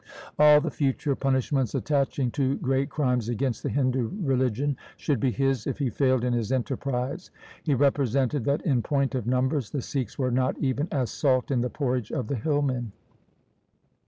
[0.39, 5.67] All the future punishments attaching to great crimes against the Hindu religion should be his,
[5.67, 7.29] if he failed in his enterprise.
[7.61, 11.61] He represented that in point of numbers the Sikhs were not even as salt in
[11.61, 12.93] the porridge of the hillmen.